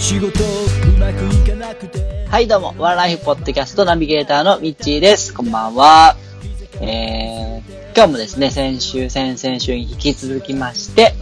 [0.00, 5.34] 仕事うまくいかなくてはい、どうも、ワンライフポッドキャストナビゲーターのミッチーです。
[5.34, 6.16] こんばんは。
[6.80, 11.12] えー、今日もですね、先週、先々週に引き続きまして、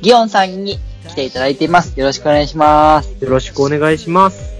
[0.00, 2.00] ギオンさんに来ていただいています。
[2.00, 3.10] よろしくお願いします。
[3.20, 4.54] よろしくお願いします。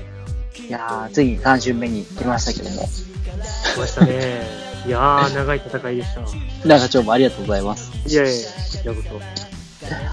[0.68, 4.42] いやー、ついに3週目に来ましたけども、来ましたね。
[4.86, 6.20] いやー、長い戦いでした。
[6.20, 6.36] なんか
[6.68, 7.90] 今日もありがとうございます。
[8.06, 9.02] いやいや、こちらこ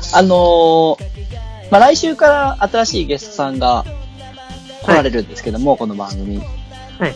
[0.09, 0.17] そ。
[0.17, 3.85] あのー、まあ、来週から新しいゲストさんが
[4.83, 6.37] 来られるんですけども、この番組。
[6.37, 6.43] は
[7.07, 7.15] い。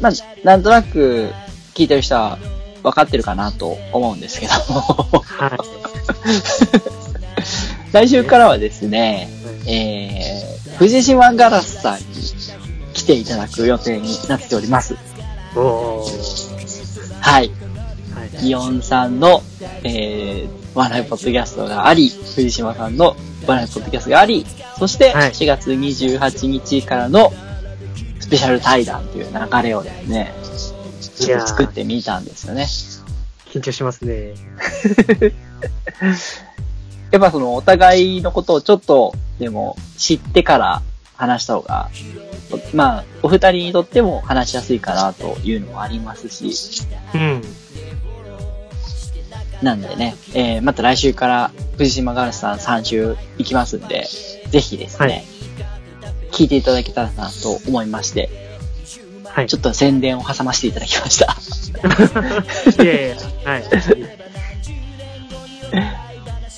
[0.00, 0.12] まあ、
[0.44, 1.32] なんとなく
[1.74, 2.38] 聞いてる人は
[2.84, 4.80] 分かってるかなと思うんですけども、
[5.24, 5.58] はい。
[7.92, 9.28] 来週からはですね、
[9.66, 12.04] えー、藤島ガラスさんに
[12.94, 14.94] 来ていただく予定になっております。
[15.56, 17.20] おー。
[17.20, 17.50] はい。
[18.14, 18.44] はい。
[18.44, 19.42] ギオンさんの、
[19.82, 23.16] えー、ワンライフポッドキャストがあり、藤島さんの
[23.46, 24.46] ワンライフポッドキャストがあり、
[24.78, 27.32] そしてはい4月28日からの
[28.20, 30.32] スペシャル対談という流れをですね、
[31.00, 32.66] ちょっと作ってみたんですよね。
[33.46, 34.34] 緊張しますね。
[37.10, 40.82] やっぱそのお互いのことをちょっとでも知ってから
[41.16, 41.90] 話した方が、
[42.74, 46.52] まあ、お二人にとっても話しやすいかなというのもありますし、
[47.14, 47.42] うん。
[49.62, 54.06] なんでね、えー、また来週から藤島ガラスさん3週行きますんで、
[54.50, 55.38] ぜひですね、はい
[56.30, 58.28] 聞いていただけたらなと思いまして、
[59.24, 59.46] はい。
[59.46, 61.36] ちょっと宣伝を挟ませていただきました。
[62.82, 63.64] いやいや、はい。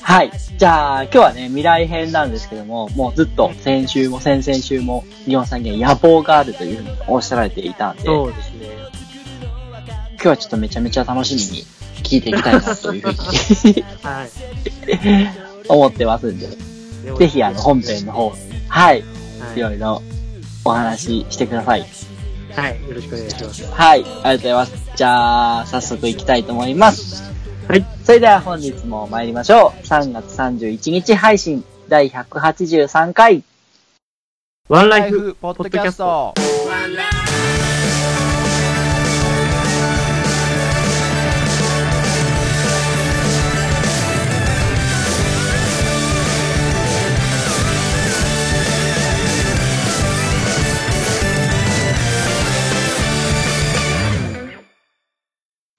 [0.02, 0.30] はい。
[0.58, 8.80] じゃあ、今日はね、未来編なんですけども、もうずっと先週も先々週も、リオンさんには野望があるというふうにおっしゃられていたんで、今そうですね。
[10.18, 11.64] 日はちょっとめちゃめちゃ楽しみに
[12.10, 13.12] 聞いていきたいなというふう
[13.68, 14.30] にはい。
[15.68, 16.48] 思ってますんで、
[17.16, 18.38] ぜひあの本編の方、はい、
[18.68, 18.94] は
[19.54, 20.02] いいろいろ
[20.64, 21.86] お話ししてください。
[22.56, 22.88] はい。
[22.88, 23.70] よろしくお願いします。
[23.70, 24.90] はい、ありがとうございます。
[24.96, 27.22] じゃあ、早速行きたいと思います。
[27.68, 27.86] はい。
[28.04, 29.86] それでは本日も参りましょう。
[29.86, 33.44] 3月31日配信第183回。
[34.68, 36.34] ワンラライフポッドキャスト。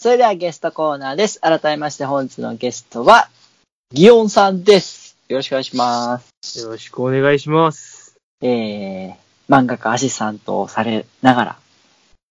[0.01, 1.39] それではゲストコーナーです。
[1.41, 3.29] 改めまして本日のゲストは、
[3.91, 5.16] ギオンさんです。
[5.28, 6.59] よろしくお願いします。
[6.59, 8.17] よろしくお願いします。
[8.41, 9.13] えー、
[9.47, 11.59] 漫画家アシスタントをされながら、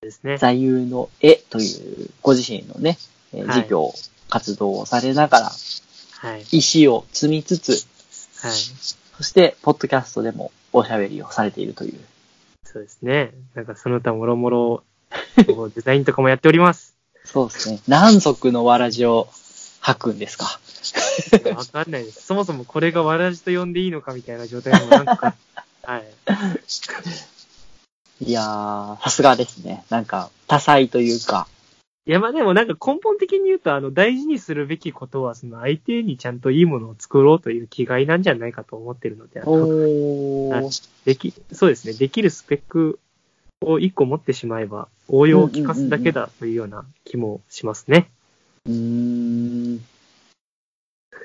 [0.03, 0.36] ですね。
[0.38, 2.98] 座右の絵というご自身のね、
[3.32, 3.94] えーはい事業、
[4.28, 6.42] 活動をされながら、はい。
[6.50, 7.87] 石を積みつつ、
[8.42, 8.52] はい。
[9.16, 12.00] そして、ポッドキャストでもおしゃべりをされているという。
[12.64, 13.32] そうですね。
[13.54, 14.82] なんかその他もろもろ、
[15.37, 16.90] デザインとかもやっております。
[17.33, 17.81] そうですね。
[17.87, 19.29] 何足のわらじを
[19.83, 20.61] 履くんですか？
[21.55, 22.23] わかんないです。
[22.27, 25.35] そもそもこれがわらじと呼んでいいのかみたいな状態もなんか、
[25.85, 26.05] はい。
[28.23, 29.85] いやー、さすがですね。
[29.91, 31.47] なんか、多彩というか、
[32.07, 40.71] いや、まあでもなんか根本的に言うと、あの、大事にするべきことは、その相手にちゃんといいものを作ろうという気概なんじゃないかと思ってるので、あのおはい
[41.05, 42.99] でき、そうですね、できるスペック
[43.62, 48.08] を一個持ってしまえば、応用を聞かすだけだというような気もしますね。
[48.67, 49.76] うーん。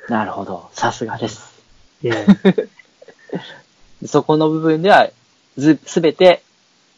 [0.09, 0.69] なるほど。
[0.73, 1.53] さすがです。
[2.03, 2.09] え
[4.01, 5.09] え そこの部分では、
[5.57, 6.43] ず、すべて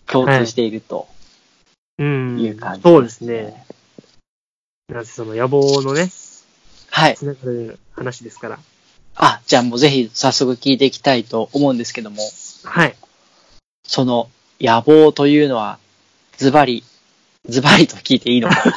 [0.07, 1.07] 共通していると
[1.99, 2.39] うん。
[2.39, 3.63] いう感じ、そうですね。。
[4.89, 6.09] なぜその野望のね、
[6.89, 7.15] はい。
[7.15, 8.59] つながる話ですから。
[9.15, 12.23] あ、じゃあもうぜひ早速聞いていきたいと思うんですけども、
[12.63, 12.95] はい。
[13.85, 14.29] その
[14.59, 15.79] 野望というのは、
[16.37, 16.83] ズバリ、
[17.47, 18.63] ズバリと聞いていいのか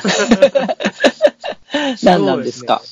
[2.02, 2.82] 何なんですか？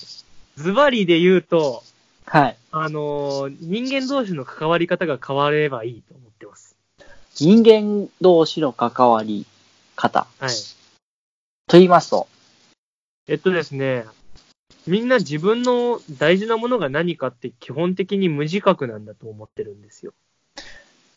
[0.57, 1.83] ズバリで言うと、
[2.25, 2.57] はい。
[2.73, 6.77] あのー人間同士の関わり方が変わればいいと思ってます。
[7.35, 9.47] 人間同士の関わり
[9.97, 10.51] 方はい。
[11.69, 12.27] と言いますと、
[13.29, 14.05] えっとですね、
[14.87, 20.13] みんな自分の大事なものが何かって基本的に無自覚なんだと思ってるんですよ。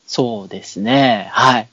[0.06, 1.30] そうですね。
[1.32, 1.70] はい。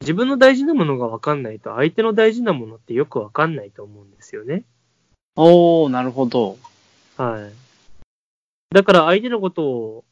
[0.00, 4.64] 自分の大事なものが分かんないと相手の大事なものってよく分かんないと思うんですよね。
[5.36, 6.58] おー、なるほど。
[7.16, 7.52] はい。
[8.74, 10.04] だから相手のことを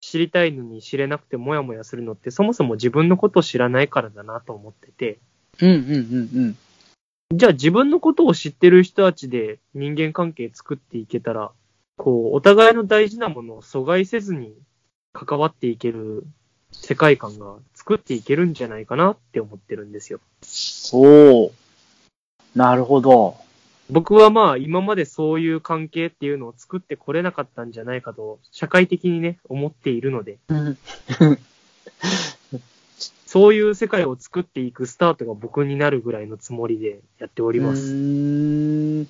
[0.00, 5.18] 知りたいのに知れなくてもやもやするのってそもそも自分のことを知らないからだなと思ってて、
[5.60, 6.56] うんうんうん
[7.32, 11.52] じゃあ自分のことを知ってる人たちで人間関係作っていけたら、
[11.96, 14.52] こう、お互いの大事なものを阻害せずに
[15.12, 16.26] 関わっていける
[16.72, 20.20] 世界観が作っていけるんじゃないかなって思ってるんですよ。
[20.92, 21.50] おー。
[22.54, 23.36] なるほど。
[23.90, 30.78] 僕はまあ今までそういう関係っていうのを作ってこれなかったんじゃないかと社会的にね、思っているので、うん。
[33.26, 37.92] そういう世界を作っていくスタートが僕になるぐらいのつもりでやっておりまうす。
[37.92, 39.08] ーん。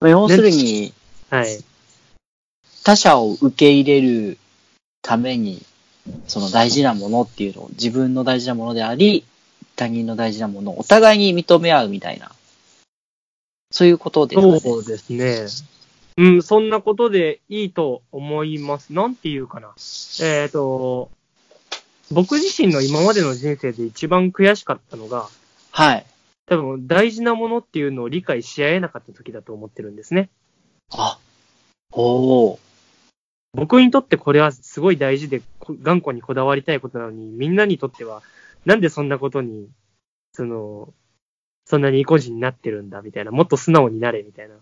[0.00, 0.92] まあ要するに、
[1.30, 1.58] はい。
[2.84, 4.38] 他者を受け入れる
[5.00, 5.62] ために、
[6.26, 9.24] その大事なものっていうのを自分の大事なものであり、
[9.76, 12.30] 他人の大事なものをお互いに認め合うみたいな。
[13.70, 14.60] そういうことですかね。
[14.60, 15.46] そうですね。
[16.16, 18.92] うん、そんなことでいいと思います。
[18.92, 19.74] なんていうかな。
[20.22, 21.10] えっ、と、
[22.12, 25.28] 僕自身の今までの人生で一番悔しかったのが、
[25.70, 26.06] はい。
[26.46, 30.28] 多分大事なものっていうのを理解し合えなかった時だと思ってるんですね。
[30.92, 31.18] あ、
[31.90, 32.58] おー。
[33.54, 38.22] 僕にとってこれはすごい大事でこ頑固にこだわりたいことなのに、みんなにとっては、
[38.64, 39.68] なんでそんなことに、
[40.32, 40.92] その、
[41.64, 44.60] そんなに意固地になってるんだみたいな、もっと素直になれみたいなこ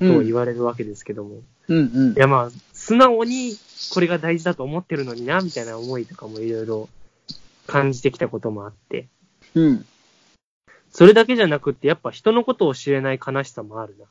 [0.00, 1.42] とを言われるわけですけども。
[1.68, 2.16] うんうんい。
[2.16, 3.56] やまあ、素直に
[3.92, 6.88] これが大事だと思ってるのにな、みたいな思いとかもいろいろ
[7.66, 9.08] 感じてきたこともあって。
[9.54, 9.86] うん。
[10.90, 14.04] それだけじゃなくって、やっぱ人のことを知れない悲しさもあるな。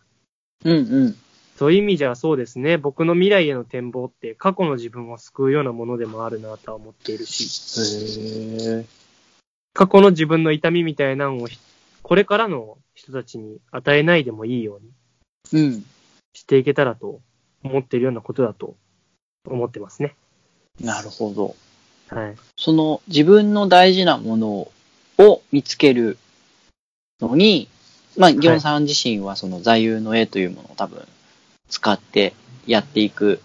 [0.65, 1.15] うんうん。
[1.61, 8.85] そういう意味じゃそうですね、僕の未来への展望って過去の自分を救うようなものでもあるなとは思っているし、へー。
[9.71, 11.59] 過去の自分の痛みみたいなのをひ
[12.01, 14.79] これからの人たちに与えないでもいいよ
[15.51, 15.85] うにうん。
[16.33, 17.21] していけたらと
[17.63, 18.73] 思っているようなことだと
[19.45, 20.15] 思ってますね。
[20.79, 21.55] なるほど。
[22.09, 22.35] はい。
[22.57, 24.71] その自分の大事なもの
[25.19, 26.17] を見つける
[27.21, 27.67] のに、
[28.17, 31.07] まあ、ギョンさん自身はその座右の絵というものを多分
[31.71, 32.35] 使って
[32.67, 33.41] やっていく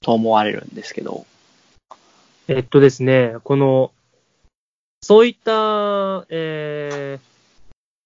[0.00, 1.26] と思われるんですけど。
[2.48, 3.92] えっとですね、この、
[5.02, 7.20] そういった、えー、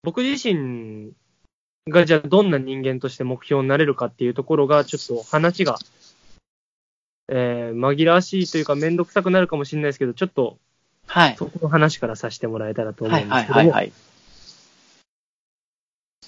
[0.02, 1.12] 僕自身
[1.88, 5.78] がじゃあどんな人間として目標になれるかっていうところが、ちょっと話が、
[7.28, 10.58] えー、紛らわしいというかめんどくさくなるかもしれないですけど、ちょっと
[11.06, 11.36] はい。
[11.36, 13.92] そこの話からさせてもらえたらと思はいうんですけども、はいはいはい。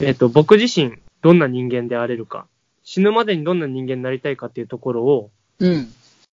[0.01, 2.47] えっと、僕自身どんな人間であれるか、
[2.91, 5.93] 死ぬまでにどんな人間になりたいかっていうところを、うん。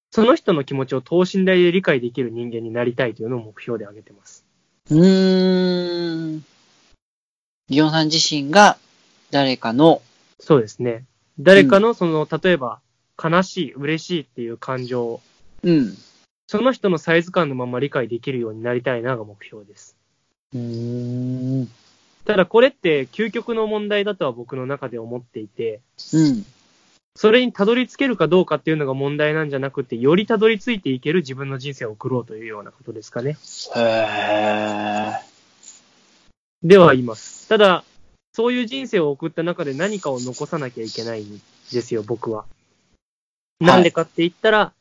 [0.09, 4.45] その人の気持ちを等身大で理解できる人間になりたいというのを目標で挙げてます。
[4.89, 6.45] うーん。
[7.67, 8.77] ギョンさん自身が
[9.31, 10.01] 誰かの、
[10.39, 11.03] そうですね。
[11.39, 12.79] 誰かのその、例えば、
[13.21, 15.21] 悲しい、嬉しいっていう感情を、
[15.61, 15.93] うん。
[16.47, 19.97] その人のサイズ感のまま理解できるようになりたいなが目標です。
[20.53, 21.04] うーん。
[22.25, 25.81] ただこれって究極の問題だとは僕の中で思っていて、
[26.13, 26.45] うん。
[27.15, 33.37] それにたどり着けるかどうかっていうのが問題なんじゃなくて、よりたどり着いていける自分の人生を送ろうというようなことですかね。
[33.75, 35.19] へー。
[36.63, 37.47] ではいます。
[37.47, 37.85] ただ、
[38.33, 42.45] そういう人生を送った中で何かを残さなきゃいけないんですよ、僕は。
[43.61, 44.73] いなんでかって言ったら、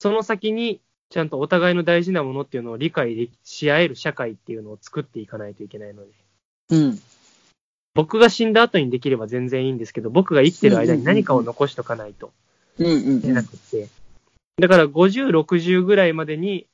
[0.00, 0.80] その先に
[1.10, 6.25] ちゃんとお互いの大事なものっていうのを理解できし合える社会っていうのを作っていかないといけないので。
[6.70, 7.00] うん。
[7.94, 12.32] 僕が死んだ後にできれば全然いいんですけど、僕が生きてる間に何かを残しとかないと
[12.78, 13.88] うんうんなくって。
[14.58, 16.66] だから50、60ぐらいまでに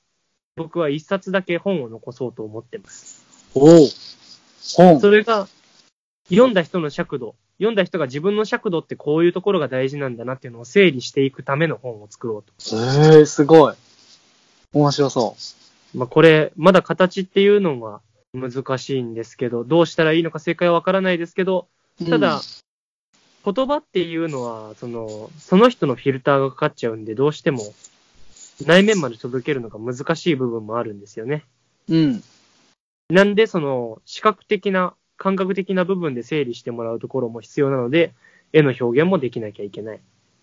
[0.56, 3.24] 僕は一冊だけ本を残そうと思ってます。
[3.54, 3.88] おお。
[4.76, 5.00] 本。
[5.00, 5.48] それが、
[6.28, 12.52] 読んだ人の尺度、読んだ人が自分の尺度ってこういうところが大事なんだなっていうのを整理していくための本を作ろうと。
[12.76, 13.74] ええすごい。
[14.72, 15.36] 面白そ
[15.94, 18.00] まあこれ、まだ形っていうのは
[18.34, 21.68] 難しいんですけど、どうしたらいいのか正解はわからないですけど、
[22.00, 22.04] う。
[22.06, 22.40] ただ、
[23.44, 27.62] 言葉っていうのは、その、その人のフィルターがかかっちゃうんで、どうしても
[28.66, 31.44] 内面まで届けるのが難しい部分もあるんですよね。
[31.88, 32.22] うん。
[33.10, 38.14] なんで、その、視覚的な、感覚的な部分で整理してもらうところも必要なので、
[38.52, 40.00] 絵の表現もできなきゃいけない。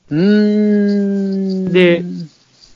[0.10, 1.74] うーん。
[1.74, 2.04] で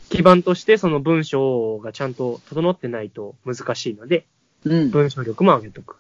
[0.10, 4.28] 基盤としてその文章がちゃんと整ってないと難しいので、
[4.66, 4.90] うん。
[4.92, 5.98] 文章力も上げとく。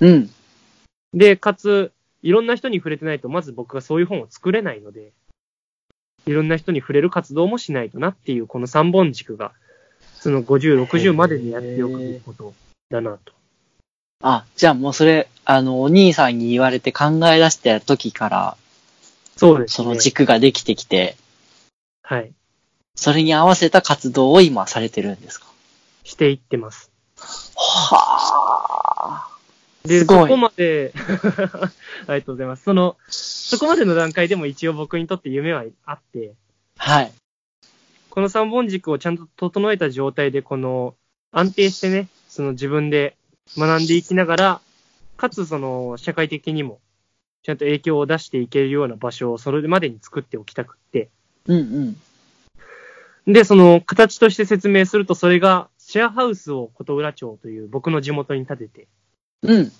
[0.00, 0.30] うん。
[1.14, 5.12] で、かつ、いろんな人に触れてないと、まず僕がそういう本を作れないので、
[6.26, 9.52] いろんな人に触れる活動もしないとなっていう、この3本軸が、
[10.18, 12.54] その50、60までにやっておくこと
[12.90, 13.32] だなと。
[14.22, 18.56] あ、じゃあもうそれ、あの、お兄さんに言われて考え出した時から、
[19.36, 19.84] そうですね。
[19.84, 21.16] その軸ができてきて、
[22.02, 22.32] はい。
[22.94, 25.46] それに合わせた活動を今されてるんですか？
[26.02, 26.90] していってます。
[27.56, 29.36] はあ。
[29.86, 30.92] で、そこまで、
[32.06, 32.64] ありがとうございます。
[32.64, 36.34] その、そこまでの段階でも一応僕にとって夢はあって、
[36.76, 37.12] はい。
[38.10, 40.94] この3本軸をちゃんと整えた状態で、この、
[41.32, 43.16] 安定してね、その自分で
[43.56, 44.60] 学んでいきながら、
[45.16, 46.80] かつその、社会的にも、
[47.42, 51.10] ちゃんと影響を出していけるような場所をそれまでに作っておきたくって、
[51.46, 51.96] うん
[53.26, 53.32] うん。
[53.32, 58.88] で、その、形として説明すると、それが、シェアハウスを琴浦町という僕の地元に建てて、
[59.42, 59.72] うん。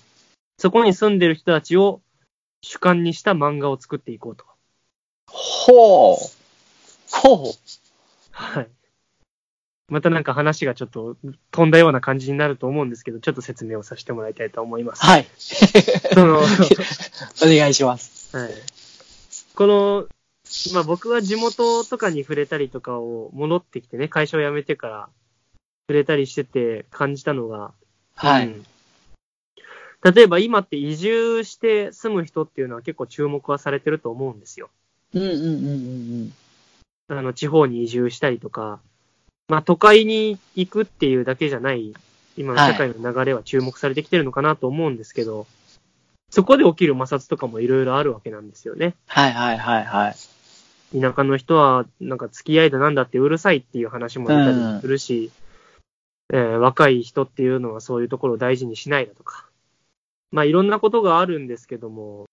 [0.57, 1.99] そこに住んでる人たちを
[2.61, 4.45] 主観にした漫画を作っていこうと。
[5.29, 6.15] ほう。
[7.11, 7.53] ほう。
[8.31, 8.69] はい。
[9.89, 11.17] またなんか話がちょっと
[11.51, 15.05] 飛んだような感じになると思うんですけど、ちょっと説明をさせてもらいたいと思います。
[15.05, 15.27] はい。
[15.37, 16.43] その、は
[17.43, 18.31] お願いします。
[18.45, 18.49] い。
[19.55, 20.07] この、
[20.73, 25.09] まあ僕は地元とかに触れたりとかを戻ってきてね、会社を辞めてから
[25.87, 27.71] 触れたりしてて感じたのが、
[28.15, 28.47] はい。
[28.47, 28.65] うん
[30.03, 34.69] 例えば今って移住して住む人っていうのは結構注目はされてると思うんですよ。
[35.13, 35.43] うんうんうんう
[36.25, 36.33] ん
[37.09, 38.79] あの、地方に移住したりとか、
[39.47, 41.93] まあ都会に行くっていうだけじゃない、
[42.35, 45.47] 今の社会の流れは注目されてきてるのかなと思うんですけど、
[46.29, 48.93] そこで起きる摩擦とかもいろいろあるわけなんですよね。
[49.07, 50.99] はいはいはいはい。
[50.99, 55.31] 田舎の人は、なんか付き合いだなんだってうるさいっていう話も出たりするし、
[56.33, 59.45] えー若い人っていうのはそういうところを大事にしないだとか。
[60.31, 62.25] まあいろんなことがあるんですけども、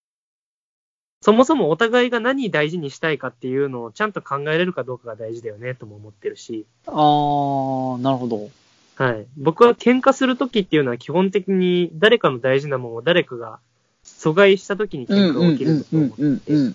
[1.22, 8.50] そもそもお互いが何大事にしたいかっていうのをちゃんと考えれるかどうかが大事だよねとも思ってるし、あー、なるほど。
[8.96, 9.26] はい。
[9.36, 13.58] 僕は喧嘩するときっていうのは基本的に誰かの大事なものを誰かが
[14.04, 16.26] 阻害したときに喧嘩が起きると思う。
[16.26, 16.74] ん。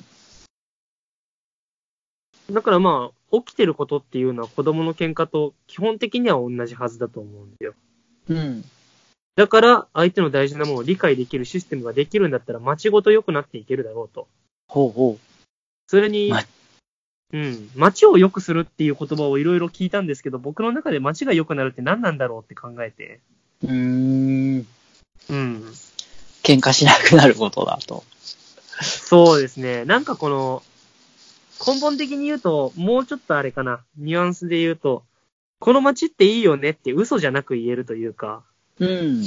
[2.51, 7.73] だからまあ、起きてることっていうのは子供の喧嘩と基本的には同じはずだと思うんですよ。
[8.29, 8.63] うん。
[9.35, 14.27] だから、相手の大事なものを理解できるシステムができるんだったら、街ごと良くなっていけるだろうと。
[14.67, 15.17] ほうほ
[15.87, 16.43] それにま、
[17.31, 23.21] うん、街を良くするっていう言葉をいろいろ聞いたんですけど、僕の中で街が良くなるって何なんだろうって考えて、
[23.63, 23.67] う。
[23.67, 24.67] うーん。
[25.29, 25.63] うん。
[26.43, 28.03] 喧嘩しなくなることだと。
[28.81, 29.85] そうですね。
[29.85, 30.63] なんかこの、
[31.65, 35.03] 根本的に言うと、もうちょっとあれかな、ニュアンスで言うと、
[35.59, 38.43] この街っていいよねって嘘じゃなく言えるというか、
[38.79, 39.23] うん。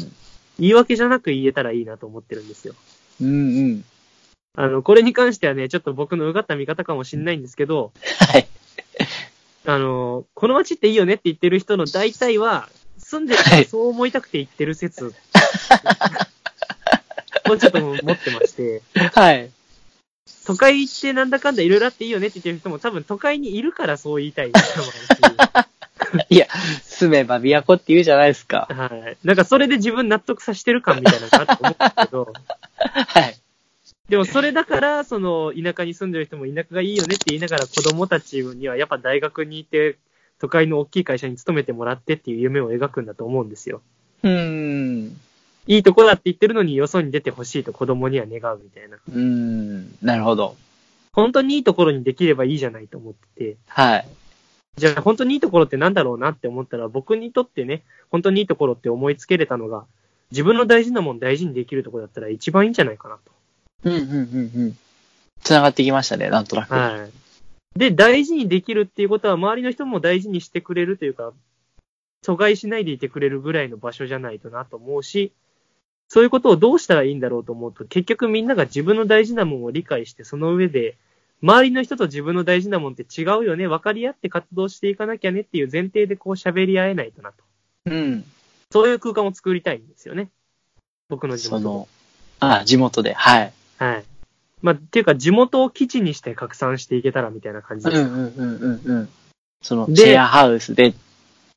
[0.59, 2.75] 言い訳じゃなく言えたらいいなと思ってるんですよ。
[3.21, 3.33] うんう
[3.75, 3.85] ん。
[4.55, 8.49] あの、これに関してはね、ちょっと僕のうがった見方かもしれないんですけど、はい。
[9.65, 15.05] あの、この街っていいよねって言ってる人の大体は、住んでるからそう思いたくて言ってる説、
[17.47, 19.51] もうちょっと持ってまして、はい。
[20.47, 24.53] 都会ってなんだかんだいろいろあっていいよねって言ってる人も多分都会にいるからそう言いたい
[26.29, 26.47] いや、
[26.83, 28.69] 住めば都って言うじゃないですか。
[28.71, 29.17] はい。
[29.25, 32.33] なんかそれで自分納得させてる感みたいなのがあると思うんですけど、
[33.09, 33.37] はい。
[34.09, 39.97] でもそれだから、その田舎に住んでる人も田舎がいいよねって言いながら子供たちにはやっぱ大学にいて、
[40.39, 43.81] 都会の大きい会社に勤めてもらってっていう夢を描くんだと思うんですよ。
[44.23, 45.17] うーん。
[45.67, 48.97] いいとこだって言ってるのによそに出てほしいと子供には願うみたいな。
[48.97, 49.97] うーん。
[50.03, 50.57] なるほど。
[51.13, 54.09] 本当にいいところにできればいいじゃないと思ってて、はい。
[54.77, 59.85] じゃあ本当にいいところってなんだろうなって思ったら僕にとってね、本当にいいところって思いつけれたのが、
[60.31, 63.19] 自分の大事なもん大事にできるところだったら一番いいんじゃないかな
[63.85, 64.79] うんうんうんうん。
[65.43, 66.71] 繋がってきましたね、なんとなく。
[66.71, 66.75] と。
[66.75, 67.79] はい。
[67.79, 71.33] で、大事にできるっていうことは周りの人も大事にしてくれるというか、
[72.25, 75.33] 阻害しないでいてくれるぐらいの場所じゃないとなと思うし、
[76.13, 80.99] そういうことをどうしたらいいんだろうと思うと、結局みんなが自分の大事なもんを理解して、その上で、
[81.43, 87.43] 周りの人と自分の大事なもんって違うよね、分かり合って活動していかなきゃねっていう前提でこう喋り合えないとなと。
[87.87, 88.25] うん。
[88.71, 90.29] そういう空間を作りたいんですよね。
[91.09, 91.63] 僕の地元。
[91.63, 91.89] その、
[92.41, 93.53] あ、地元で、はい。
[93.79, 94.05] はい。
[94.61, 98.03] まあ、っていうか地元を基地にして拡散していけたらみたいな感じです。
[98.03, 99.09] うんうんうんうんうん。
[99.63, 100.93] その、でシェアハウスで、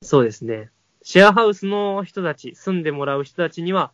[0.02, 0.70] そうですね。
[1.08, 3.92] シェアハウスの人たち、住んでもらう人たちには、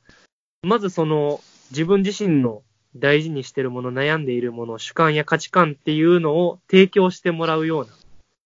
[0.63, 1.41] まずその
[1.71, 2.61] 自分自身の
[2.95, 7.93] 大事にしてるもの、悩んでいるもの、主観や価値観っていうのを提供してもらうような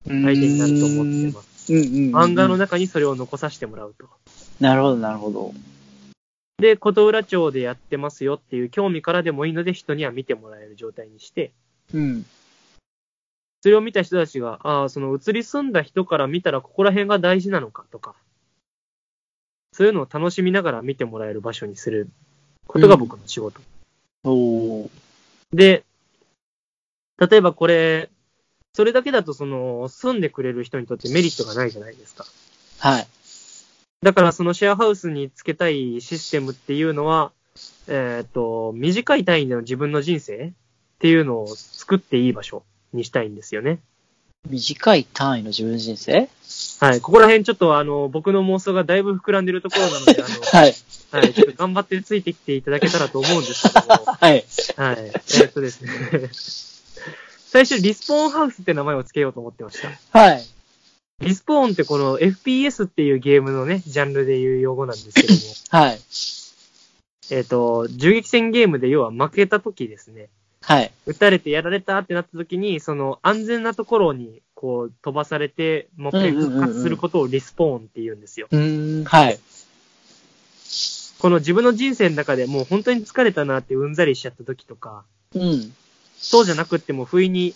[0.05, 1.73] 相手になると思ってます。
[1.73, 2.15] うんうんうんうん。
[2.15, 4.07] 漫画の中にそれを残させてもらうと。
[4.61, 5.53] なるほど、なるほど。
[6.57, 11.51] で、琴浦町でやってますよっていう興味からでもいいので人には見てもらえる状態にして、
[11.93, 12.25] うん。
[13.61, 18.15] それを見た人たちが、ああ、その移り住んだ人から見たらここら辺が大事なのかとか、
[19.75, 22.07] そういうのを楽しみながら見てもらえる場所にする
[22.65, 23.59] ことが僕の仕事。
[24.23, 24.89] おー。
[25.51, 25.83] で、
[27.19, 28.09] 例えばこれ、
[28.73, 32.25] それだけだとその、住んでくれる人にとってメリットがないじゃないですか。
[32.79, 33.07] はい。
[34.01, 37.33] だからそのシェアハウスにつけたいシステムっていうのは、
[37.89, 40.51] えっ、と、短い単位での自分の人生っ
[40.99, 42.63] ていうのを作っていい場所
[42.93, 43.79] にしたいんですよね。
[44.47, 46.29] 短い単位の自分人生？
[46.79, 47.01] はい。
[47.01, 50.75] ここら辺ちょっとあの、僕の妄想がだいぶ膨らんでるところなので、あの、 はい。
[51.11, 51.33] はい。
[51.33, 54.31] ちょっと頑張ってついてきていただけたらと思うんですけども、 はい。
[54.31, 54.43] はい。
[54.77, 55.89] えーっとですね。
[57.47, 59.89] 最初、リスポーンハウスって名前を付けようと思ってました。
[60.17, 60.45] はい。
[61.21, 65.99] リスポーンってこの FPS っていうゲームのね、ジャンルでいう用語なんですけども、はい。
[67.31, 70.29] えーっと、銃撃戦ゲームで要は負けた時ですね、
[70.65, 70.91] はい。
[71.05, 78.47] 撃たれてやられたってなった時に、その安全なところにこう飛ばされて、もう一回復活することをリスポーンって言うんですよ。
[78.49, 79.05] うーん。
[79.05, 79.39] はい。
[81.19, 85.03] この自分の人生の中でもう本当に疲れたなってうんざりしちゃった時とか、
[85.35, 85.73] うん。
[86.17, 87.53] そうじゃなくっても不意に、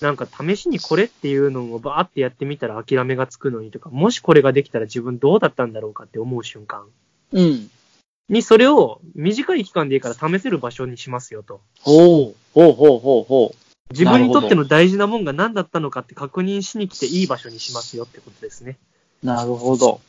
[0.00, 6.86] なんか試しにこれっていうのをバーってやってみたら諦めがつくのにとか、もしこれができたら自分どうだったんだろうかって思う瞬間
[7.32, 7.70] うん。
[8.30, 11.60] に、それを短い期間でいいから試せる場所にしますよと。
[11.84, 12.34] おー。
[12.54, 13.54] ほうほうほうほ
[13.90, 18.78] 自分にとっての大事なもんが何だったのかって確認しに来ていい場所にしますよってことですね。
[19.22, 19.26] う。
[19.26, 20.00] なるほど。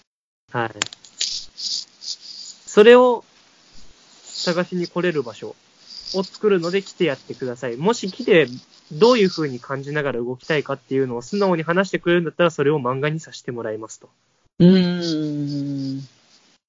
[0.51, 0.71] はい。
[1.55, 3.23] それを
[4.23, 5.55] 探しに来れる場所
[6.13, 7.75] を作るので来てやってください。
[7.75, 8.47] もし来て
[8.91, 14.09] どういう風に感じながら動きたいかっていうのを素直に話してくれるんだったらそれを漫画にさせてもらいますと。
[14.59, 16.20] うーん。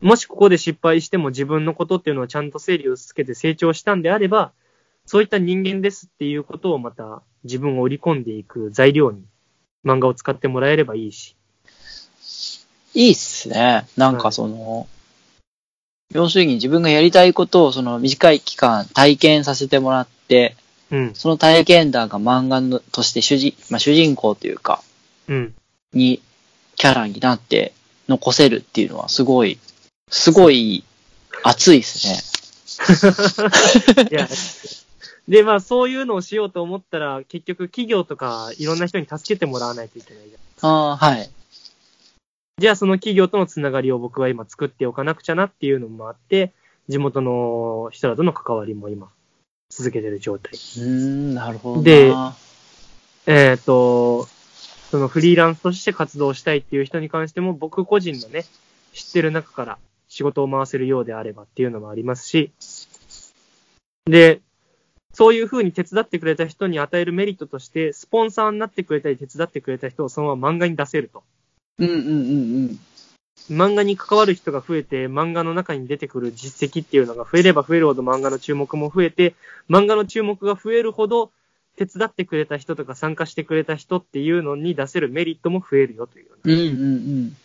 [0.02, 4.52] もしここで失敗しても自分のことっていうのをちゃんと整理をつけて成長したんであれば、
[5.06, 9.24] そういった人間ですっていうことをまた自分を織り込んでいく材料に
[9.84, 11.36] 漫画を使ってもらえればいいし。
[12.94, 13.86] いいっすね。
[13.96, 14.86] なんかその、
[16.12, 20.56] 要するに自分がやりたいことをその短い期間体験させてもらって、
[20.90, 21.14] うん。
[21.14, 24.82] その体験談が漫画のとして主人、まあ、主人公というか、
[25.28, 25.54] うん。
[25.94, 26.20] に、
[26.76, 27.72] キャラになって
[28.08, 29.58] 残せるっていうのはすごい、
[30.12, 30.84] すごい
[31.42, 32.20] 熱いですね。
[34.10, 34.28] いや、
[35.26, 40.70] で、まあそういうのをしようと思ったら、結局企業とかいろんな人に助けてもらわないといけないじゃん。
[40.70, 41.30] ああ、はい。
[42.58, 46.52] じゃあその企業とのつながりを僕は今作っておかなくちゃなっていうのもあって、
[46.90, 49.08] 地元の人らとの関わりも今
[49.70, 50.52] 続けてる状態。
[50.52, 51.82] うーん、なるほどな。
[51.82, 52.12] で
[53.24, 54.28] えっ、と、
[54.90, 58.44] そのフリーランスとして活動したいっていう人に関しても僕個人のね、
[58.92, 59.78] 知ってる中から
[60.12, 62.52] 仕事を回せるようであればっていうのもありますし、
[64.04, 64.42] で、
[65.14, 71.24] そういう風に手伝ってくれた人に与えるメリットとして、スポンサーになってくれたり手伝ってくれた人をそのまま漫画に出せると。
[71.78, 72.12] うんうんうんう
[72.72, 72.78] ん。
[73.50, 79.34] 漫画に関わる人が増えて、漫画の中に出てくる実績っていうのが増えれば増えるほど漫画の注目も増えて、
[79.70, 81.30] 漫画の注目が増えるほど、
[81.76, 86.96] 手伝ってくれた人とか参加してくれた人っていうのに出せるメリットも増えるよというようなうんうんう
[87.28, 87.36] ん。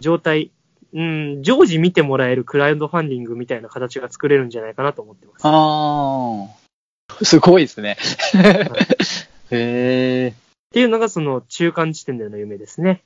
[0.00, 0.50] 状態。
[0.92, 5.42] うん、常時見てもらえるクラウドファンディングみたいな形が作れるんじゃないかなと思ってます。
[5.44, 7.24] ああ。
[7.24, 7.96] すごいですね。
[9.50, 10.28] へえ。
[10.28, 10.32] っ
[10.72, 13.02] ていうのがその中間地点での夢ですね。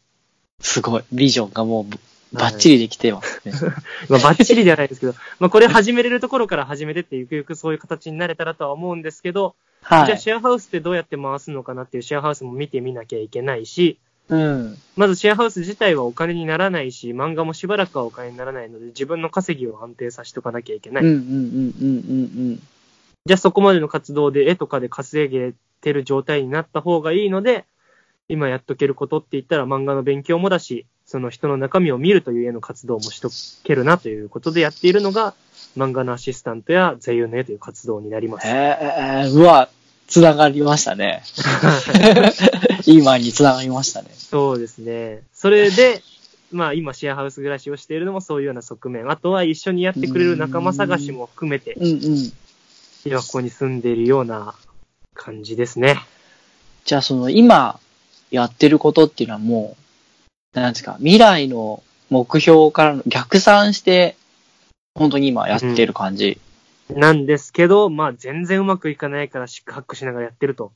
[0.61, 1.05] すごい。
[1.13, 3.53] ビジョンがもう、バッチリできてますね。
[4.09, 10.19] まあ、バッチリではないですけど、まあ、これ始めれるところから始めてって、ゆくゆくそういう形になれたらとは思うんですけど、じゃあはい。
[10.19, 13.99] シェアハウスってどうやって回すのかなっていうシェアハウスも見てみなきゃいけないし、
[14.31, 14.79] うん。
[14.97, 21.05] まずシェアハウス自体はお金にならないし、漫画もしばらくはお金にならないので、自分の稼ぎを安定させておかなきゃいけない。
[21.05, 22.63] うんうんうんうんうん
[23.27, 27.67] じゃあそこまでの活動で絵とかで稼げてる状態になった方がいいので、
[28.29, 33.29] 今やっとけることって言ったら漫画の勉強もだし、その人の中身を見るという絵の活動もしと
[33.65, 35.35] けるなということでやっているのが、
[35.77, 38.47] 漫画のアシスタントや座右の絵という活動になります。
[38.47, 39.69] へえ、うわ、
[40.07, 41.23] つながりましたね。
[42.87, 44.09] 今につながりましたね。
[44.13, 45.23] そうですね。
[45.33, 46.03] それで、
[46.53, 49.11] まあ今シェアハウス暮らしをしているのもそういうような側面。
[49.11, 52.33] あとは一緒にやってくれる仲間探しも含めて、うんうん。
[53.05, 54.55] 今ここに住んでいるような
[55.15, 56.05] 感じですね。
[56.85, 57.79] じゃあその今
[58.31, 59.77] やってることっていうのはも
[60.55, 64.17] う、なんですか、未来の目標からの逆算して、
[64.95, 66.41] 本当に今やってる感じ。
[66.91, 70.73] なんですけど、まあ全然うまくいかないからシックハックしながらやってると。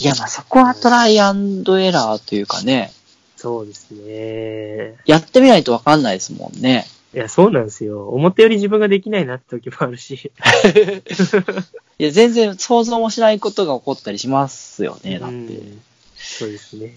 [0.00, 2.92] いや、まあそこはトライアンドエラーというかね、
[3.36, 4.96] そうですね。
[5.06, 6.86] やってみないとわかんないですもんね。
[7.14, 8.08] いや、そうなんですよ。
[8.08, 10.30] 思ったより自分ができないなって時もあるし。
[11.98, 15.34] いや、全然想像もしないことが起こったりしますよね、だって。
[15.34, 15.82] うん
[16.18, 16.96] そうですね。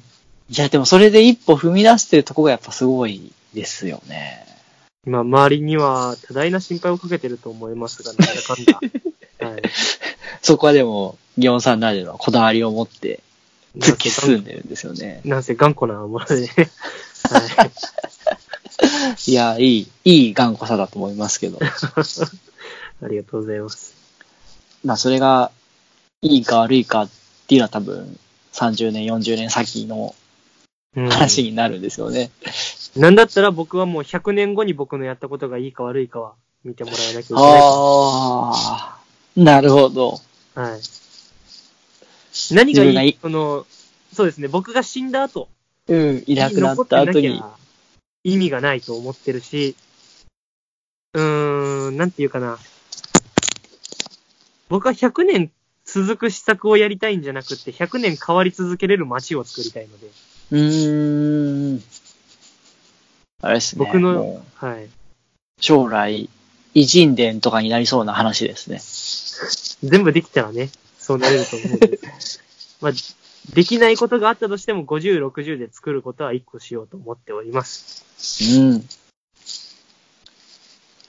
[0.50, 4.46] いや、でもそれで一歩踏み出してるとこがやっぱすごいですよね。
[5.06, 8.80] まあ、周りには多大な心配をかけてると思いますが、なんだかんだ。
[9.48, 9.62] はい。
[10.42, 13.22] そこはでも、ギオンさんなりのこだわりを持って
[13.78, 15.22] 突き進んでるんですよね。
[15.26, 16.48] なんせ頑固なものでね。
[17.30, 17.72] はい。
[19.32, 21.60] いや、いい、いい頑固さだと思いますけど。
[23.04, 23.94] ありがとうございます。
[24.84, 25.52] まあ、それが、
[26.22, 27.10] いいか悪いかっ
[27.48, 28.18] ていうのは多分、
[28.54, 30.16] 30年、40年先の
[30.96, 32.32] うん話になるんですよね。
[32.98, 36.34] なんだったら僕はもう100年後に僕のやったことがいいか悪いかは
[36.66, 37.44] 見てもらえなきゃいけない。
[37.44, 39.00] ああ、
[39.38, 40.20] なるほど。
[40.54, 40.82] はい。
[42.52, 43.10] 何がいい？
[43.10, 43.66] いその、
[44.14, 45.50] そうですね、僕が死んだ後、
[45.88, 47.42] うん、いなくなった後に
[48.24, 49.76] 意味がないと思ってるし、
[51.14, 52.58] うーん、なんていうかな。
[54.70, 55.52] 僕は100年
[55.84, 60.08] 続く施策をやりたいんじゃなくて、100年変わり続けれる街を作りたいので、
[60.52, 61.84] うーん。
[63.42, 63.86] あれですね。
[63.86, 64.90] 僕のはい。
[65.60, 66.30] 将来、
[66.74, 68.80] 偉人伝とかになりそうな話ですね。
[69.90, 70.70] 全部できたらね、
[71.12, 72.00] そうなれると思うんで。
[72.80, 72.92] まあ、
[73.54, 78.06] できないことがあったとしても、50、60で作ることは1個しようと思っております。
[78.58, 78.88] うん。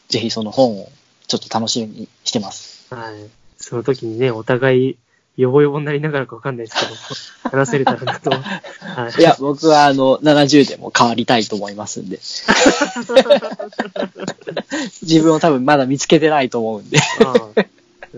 [0.08, 0.88] ぜひその本を
[1.26, 2.92] ちょっと楽しみにしてます。
[2.92, 3.30] はい。
[3.56, 4.96] その時にね、お互い、
[5.36, 6.76] ヨボヨボになりながらかわかんないです
[7.42, 8.30] けど、話せれたらなと。
[8.30, 8.38] は
[9.16, 9.20] い。
[9.20, 12.18] いや、僕はあの、70でも変わりたいと思いますんで。
[15.02, 16.98] 自分を多分まだ見つけてないと思うんで。
[17.24, 17.62] ああ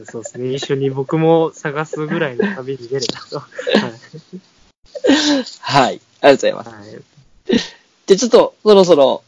[0.05, 0.53] そうですね。
[0.55, 3.41] 一緒に僕も探すぐらいの旅に出れたと。
[3.41, 3.47] は
[5.61, 6.01] はい。
[6.21, 6.71] ありがとうございます。
[6.71, 6.73] い。
[6.73, 7.05] はい。
[8.07, 9.23] で、ちょっと、そろそろ、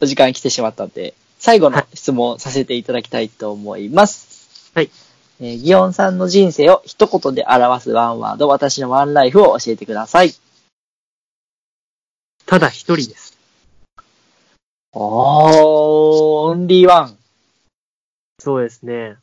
[0.00, 4.70] お時間来てしまったんで、最後の質問させていただきたいと思います。
[4.74, 4.90] はい。
[5.40, 10.34] えーギオンさんの人生を一言で表すワンワード、私のワンライフを教えてください。
[12.44, 13.38] ただ一人です。
[14.92, 17.16] おー、オンリーワン。
[18.38, 19.16] そうですね。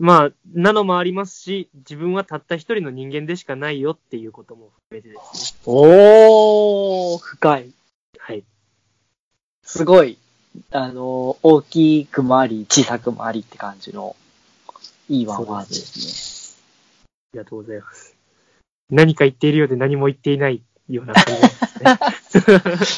[0.00, 5.60] まあ、なのもありますし、自分はたった一人の人間でしかないよっていうことも含めてですね。
[5.66, 7.70] おー、深い。
[8.18, 8.42] はい。
[9.62, 10.16] すごい、
[10.70, 14.16] あの、大きくもあり、小さくもありって感じの、
[15.10, 16.58] いいワンワードです
[17.34, 18.16] ありがとうございます。
[18.88, 21.84] 何か言っているようで何も言っていないような感じです
[22.46, 22.54] ね。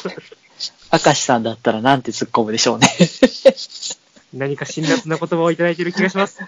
[0.07, 0.15] ね。
[1.05, 2.87] 明石さんだったらなんて突っ込むでしょうね。
[4.33, 6.37] 何か辛辣な言葉をいただいている気がします。
[6.37, 6.45] ち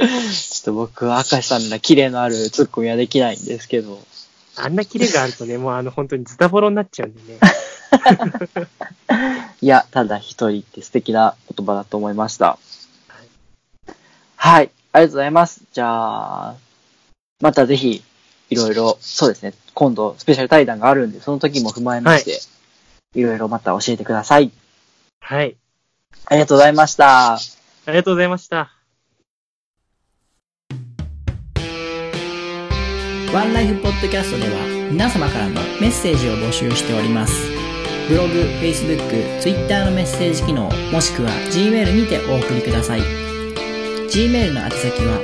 [0.00, 3.98] ょっと僕は明石さんならキレのある突っ込みはできないんですけど。
[4.56, 7.38] あんなキレがあるとね、もうあの本当にズタボロになっちゃうんでね。
[9.60, 12.58] いや、ただ一人って素敵な言葉だと思いました。
[14.36, 14.70] はい。
[14.92, 15.62] ありがとうございます。
[15.72, 16.54] じゃあ、
[17.40, 18.02] またぜひ、
[18.50, 19.52] いろいろ、そうですね。
[19.74, 22.34] 今度、スペシャル対談があるんで、その時も踏まえまして、い
[23.14, 24.52] ろいろまた教えてください。
[25.20, 25.56] はい。
[26.26, 27.34] ありがとうございました。
[27.34, 27.38] あ
[27.88, 28.72] りがとうございました。
[33.32, 34.56] ワンライフポッドキャストでは
[34.90, 37.50] 皆様からのメッセージを募集しております。
[38.08, 43.02] ブログ、Facebook、Twitter のメッセージ機能、もしくは Gmail にてお送りください。
[44.08, 45.20] Gmail の宛先は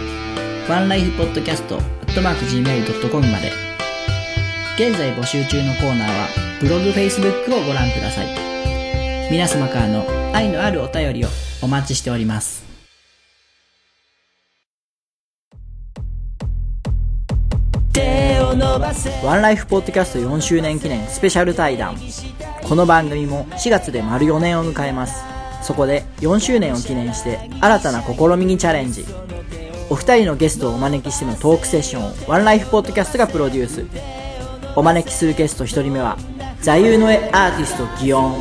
[0.69, 3.51] ワンライフポッドキャスト .gmail.com まで
[4.75, 6.27] 現在募集中のコーナーは
[6.61, 8.27] ブログ、フェイスブックをご覧ください。
[9.31, 11.29] 皆様からの愛のあるお便りを
[11.61, 12.66] お待ちしております。
[18.59, 21.95] ワンライフポッドキャスト4周年記念スペシャル対談。
[22.63, 25.23] この番組も4月で丸4年を迎えます。
[25.61, 29.05] そこで4周年を記念して新たな試みにチャレンジ。
[29.91, 33.85] お二人のゲストをお招きしてのトークセッションをワンライフポッドキャストがプロデュース。
[34.75, 36.17] お招きするゲスト一人目は
[36.61, 38.33] 座右の絵アーティスト祇園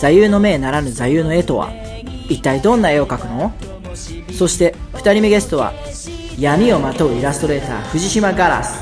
[0.00, 1.70] 座右の銘ならぬ座右の絵とは
[2.28, 3.52] 一体どんな絵を描くの？
[4.36, 5.72] そして二人目ゲストは
[6.38, 8.78] 闇をまとうイラストレーター藤島ガラス。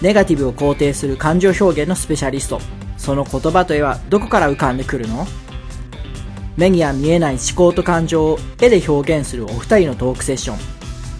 [0.00, 2.60] ネガティブを肯定する感情表現のスペシャリスト。
[2.96, 5.26] その言葉と絵はどこから浮かんでくるの？
[6.56, 10.58] 目には見えない思考と感情を絵で表現するお二人のトークセッション。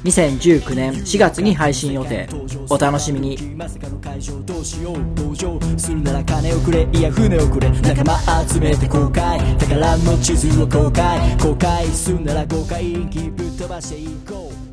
[0.04, 2.28] 2019年4月に配信予定。
[2.70, 3.54] お楽しみに。
[3.56, 9.40] まさかの会場どうしよう同情するなら金をくれいや船をくれ仲間集めて公開。
[9.58, 11.36] 宝の地図を公開。
[11.38, 14.67] 公開するなら公開ぶっ飛ばしていこう。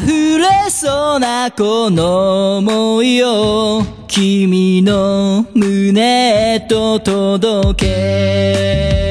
[0.00, 9.08] 溢れそうなこの想いを君の胸へと届け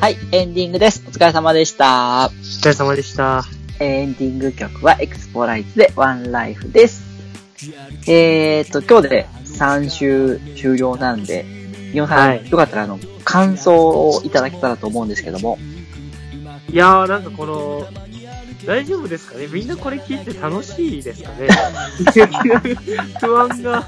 [0.00, 1.02] はい、エンディングです。
[1.08, 2.26] お疲れ様でした。
[2.26, 3.42] お疲れ様でした。
[3.80, 7.04] エンディング曲はエクスポライズでワンライフです。
[8.06, 11.46] えーっと、今日で3週終了なんで、
[11.92, 15.56] 日本さん、はいよかったらあの、感想をいただけたらと思うんですけども。
[16.74, 17.86] いやー、なんかこの、
[18.66, 19.46] 大丈夫ですかね？
[19.46, 21.46] みんなこれ聞いて楽しいですかね？
[23.20, 23.86] 不安が。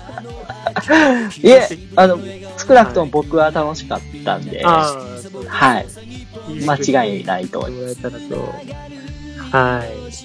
[1.42, 2.18] いえ、あの、
[2.64, 5.86] 少なくとも僕は楽しかったんで、ああ、そうですはい。
[5.86, 8.54] ね間違いないと思いまもらえたらと。
[9.50, 10.12] はい。
[10.12, 10.24] す。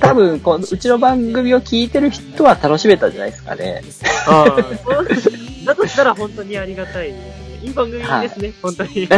[0.00, 3.82] 多分、このうちの番組を聞いてる人は楽しめたんじゃないですかね。
[4.26, 7.43] ああ、だとしたら本当にありがたいですね。
[7.64, 8.90] いい番組ですね、本当に。
[8.92, 9.16] ありが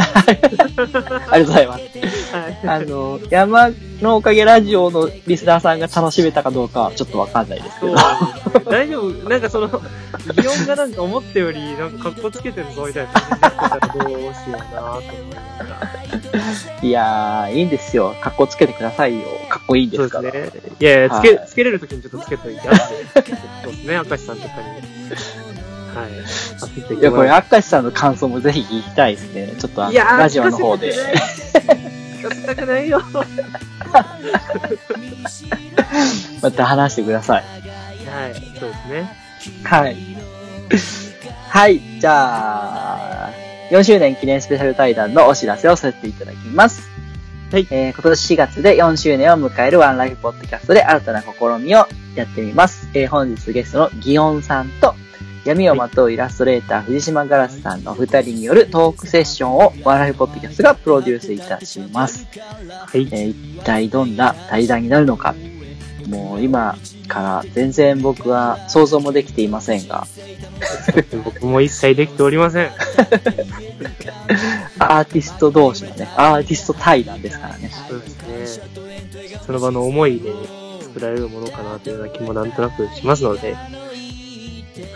[0.79, 1.83] とうございます。
[2.33, 2.69] はい。
[2.69, 7.97] あの、山のおかげラジオのリスナーさんが楽しめたかどうかはちょっとわかんないですけど。
[8.71, 16.07] 大丈夫なんかその、擬音がなんか思ったより、なんか格好つけてるぞみたいな感じになってたらどうしようなと思いながら。
[16.83, 18.15] いやー、いいんですよ。
[18.21, 19.25] 格好つけてくださいよ。
[19.49, 20.31] かっこいいんでそうすから。
[20.31, 20.61] ですね。
[20.79, 22.61] いやいや、つけ、はいつけれるときにちょっとつけといて、
[23.65, 25.46] そうですね、明石さんとかに。
[25.97, 26.13] はい。
[26.95, 29.55] いや、これ、明石さんの感想もぜひ聞きたいですね。
[29.59, 30.93] ちょっとラジオの方で。
[30.93, 32.99] 聞かせたくないよ。
[32.99, 33.23] は
[36.43, 37.45] また話してください。
[38.29, 39.17] い、そうですね。
[39.65, 39.97] はい。
[41.49, 43.31] はい、じゃあ、
[43.71, 46.97] 4周年記念スペシャル対談のお知らせをさせていただきます。
[47.53, 51.27] はいえー今年4月で4周年を迎えるワンライフポッドキャストで新たな試
[51.63, 52.89] みをやってみます。
[52.93, 54.95] えー本日ゲストのギオンさんと、
[55.47, 62.27] 闇をまとうイラストレーター藤島ガラスさんのお二人によるトークセッションをワンライフポッドキャストがプロデュースいたします。
[62.27, 63.09] はい。
[63.13, 65.35] えー一体どんな対談になるのか。
[66.09, 66.77] もう今
[67.09, 70.07] から全然僕は想像もできていませんが、
[71.25, 72.71] 僕も一切できておりません。
[74.79, 77.71] アーティスト同士のね、アーティスト対談ですからね。
[77.89, 78.07] そうで
[78.47, 78.67] すね。
[79.45, 80.31] その場の思いで
[80.83, 83.57] 作られるものかなというような気もなんとなくしますので、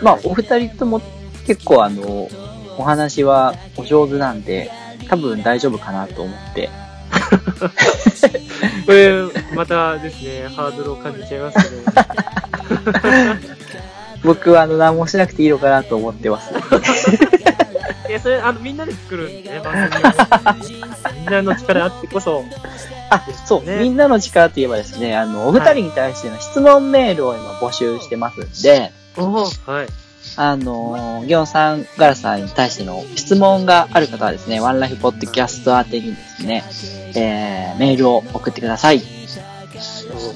[0.01, 1.01] まあ、お二人とも
[1.45, 2.29] 結構あの、
[2.77, 4.71] お話はお上手なんで、
[5.07, 6.69] 多分大丈夫かなと思って。
[8.85, 9.23] これ、
[9.55, 13.37] またですね、ハードルを感じちゃいますけど、
[14.23, 16.51] 僕はあの、何もしなくていいのかなと思ってます。
[18.09, 20.07] いや、それ、あの、みんなで作るんでね、番組を。
[21.19, 22.43] みんなの力あってこそ、
[23.09, 29.87] あ、そう、ねみんなの力といえばですね、あの、お二人に対しての質問メールを今募集してますんで、おーはい。
[30.37, 36.63] あの、ギオンさん、ガラさんに対しての質問がある方はですね、ワンライフポッドキャスト宛てにですね、
[37.15, 39.01] えー、メールを送ってください。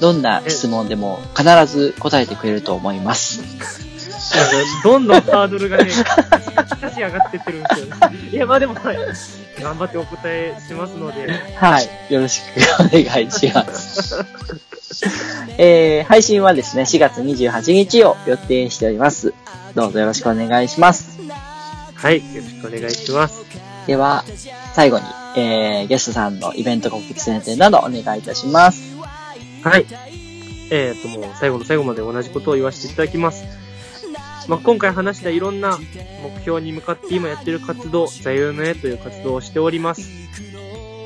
[0.00, 3.42] どんな質問でも必ず答えてくれると思います。
[4.82, 5.90] どんどんハードルがね、
[6.54, 8.18] カチカチ上がってってるんですよね。
[8.32, 8.96] いや、まあでも、はい。
[9.60, 12.12] 頑張ってお答えしますので、はい。
[12.12, 12.44] よろしく
[12.80, 14.75] お願いします。
[15.58, 19.34] えー、配信はですね、4月28日を予定しております。
[19.74, 21.18] どうぞよろしくお願いします。
[21.94, 22.18] はい。
[22.34, 23.44] よろしくお願いします。
[23.86, 24.24] では、
[24.74, 25.04] 最後に、
[25.36, 28.96] えー、ゲストさんのイベント告知宣伝などお願いいたします。
[29.62, 29.86] はい。
[30.70, 33.44] えっ、と、もう最後の最後まで同じことを言わせていただきます。
[34.48, 35.78] まあ、今回話したいろんな
[36.22, 40.08] 目標に向かって今やってる活動、座右の絵という活動をしております。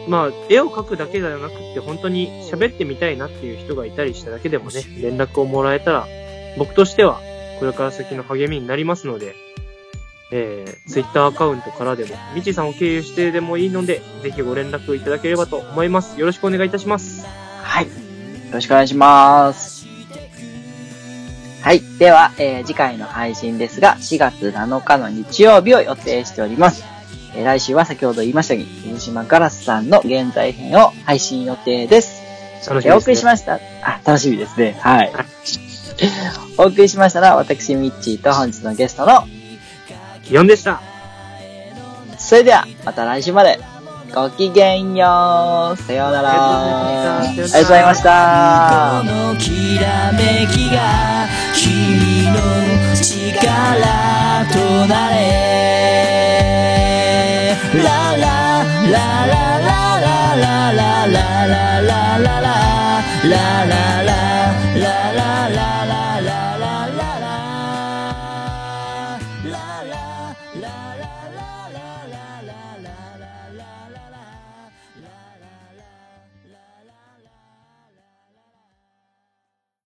[0.09, 6.07] まあ、絵を描くだけではなくって、本当に喋ってみたいなっていう人がいたりしただけでもね、連絡をもらえたら、
[6.59, 7.21] 僕としては、
[7.59, 9.35] これから先の励みになりますので、
[10.33, 16.19] えー、Twitter アカウントからでも、みちさんを経由してでもいいので、ぜひご連絡いただければと思います。
[16.19, 17.27] よろしくお願いいたします。
[17.63, 17.87] はい。
[17.87, 17.91] よ
[18.53, 19.87] ろしくお願いします。
[21.63, 21.83] はい。
[21.99, 27.00] では、えー次回の配信ですが、4月7日の日曜日を予定しております。
[27.35, 32.23] えー来週は先ほど言いましたように、水島ガラスさんの現在編を配信予定です。
[32.69, 32.95] 楽しみです、ね。
[32.95, 33.55] えーお送りしました。
[33.83, 34.77] あ、楽しみですね。
[34.81, 35.27] はいはい。
[36.59, 39.25] お送りしましたのは、私、ミッチーと本日のゲストの、
[40.25, 40.81] 4でした。
[42.19, 43.59] それでは、また来週まで。
[44.15, 45.77] ごきげんよう。
[45.77, 47.19] さようなら。
[47.21, 49.03] ありがとうございました
[51.55, 56.20] 君の力となれ
[57.73, 64.00] 啦啦啦啦啦啦啦啦啦啦啦啦啦啦啦